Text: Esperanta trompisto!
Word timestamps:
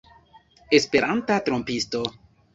Esperanta 0.77 1.39
trompisto! 1.43 2.03